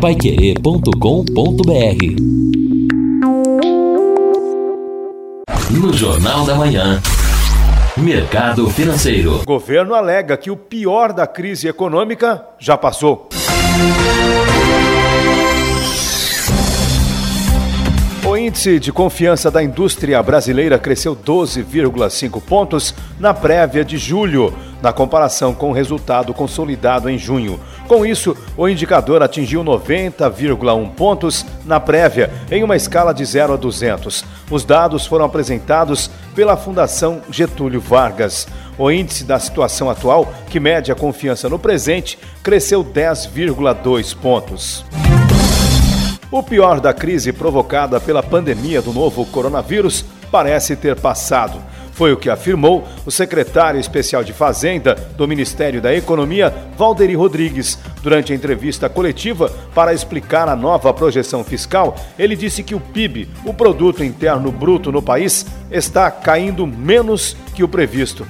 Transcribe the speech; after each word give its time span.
paiquerê.com.br 0.00 0.92
No 5.72 5.92
Jornal 5.92 6.46
da 6.46 6.54
Manhã. 6.54 7.02
Mercado 7.96 8.70
Financeiro. 8.70 9.40
O 9.40 9.44
governo 9.44 9.94
alega 9.94 10.36
que 10.36 10.52
o 10.52 10.56
pior 10.56 11.12
da 11.12 11.26
crise 11.26 11.66
econômica 11.66 12.44
já 12.60 12.78
passou. 12.78 13.28
O 18.24 18.36
índice 18.36 18.78
de 18.78 18.92
confiança 18.92 19.50
da 19.50 19.62
indústria 19.62 20.22
brasileira 20.22 20.78
cresceu 20.78 21.16
12,5 21.16 22.40
pontos 22.40 22.94
na 23.18 23.34
prévia 23.34 23.84
de 23.84 23.98
julho, 23.98 24.54
na 24.80 24.92
comparação 24.92 25.54
com 25.54 25.70
o 25.70 25.72
resultado 25.72 26.32
consolidado 26.32 27.08
em 27.10 27.18
junho. 27.18 27.58
Com 27.88 28.04
isso, 28.04 28.36
o 28.54 28.68
indicador 28.68 29.22
atingiu 29.22 29.64
90,1 29.64 30.90
pontos 30.90 31.46
na 31.64 31.80
prévia, 31.80 32.30
em 32.50 32.62
uma 32.62 32.76
escala 32.76 33.14
de 33.14 33.24
0 33.24 33.54
a 33.54 33.56
200. 33.56 34.26
Os 34.50 34.62
dados 34.62 35.06
foram 35.06 35.24
apresentados 35.24 36.10
pela 36.34 36.54
Fundação 36.54 37.22
Getúlio 37.30 37.80
Vargas. 37.80 38.46
O 38.76 38.90
índice 38.90 39.24
da 39.24 39.38
situação 39.38 39.88
atual, 39.88 40.30
que 40.50 40.60
mede 40.60 40.92
a 40.92 40.94
confiança 40.94 41.48
no 41.48 41.58
presente, 41.58 42.18
cresceu 42.42 42.84
10,2 42.84 44.14
pontos. 44.14 44.84
O 46.30 46.42
pior 46.42 46.80
da 46.80 46.92
crise 46.92 47.32
provocada 47.32 47.98
pela 47.98 48.22
pandemia 48.22 48.82
do 48.82 48.92
novo 48.92 49.24
coronavírus 49.24 50.04
parece 50.30 50.76
ter 50.76 50.94
passado. 51.00 51.58
Foi 51.98 52.12
o 52.12 52.16
que 52.16 52.30
afirmou 52.30 52.86
o 53.04 53.10
secretário 53.10 53.80
especial 53.80 54.22
de 54.22 54.32
Fazenda 54.32 54.94
do 54.94 55.26
Ministério 55.26 55.82
da 55.82 55.92
Economia, 55.92 56.54
Valderi 56.76 57.16
Rodrigues. 57.16 57.76
Durante 58.04 58.32
a 58.32 58.36
entrevista 58.36 58.88
coletiva 58.88 59.50
para 59.74 59.92
explicar 59.92 60.48
a 60.48 60.54
nova 60.54 60.94
projeção 60.94 61.42
fiscal, 61.42 61.96
ele 62.16 62.36
disse 62.36 62.62
que 62.62 62.72
o 62.72 62.78
PIB, 62.78 63.28
o 63.44 63.52
Produto 63.52 64.04
Interno 64.04 64.52
Bruto 64.52 64.92
no 64.92 65.02
país, 65.02 65.44
está 65.72 66.08
caindo 66.08 66.64
menos 66.68 67.36
que 67.52 67.64
o 67.64 67.68
previsto. 67.68 68.24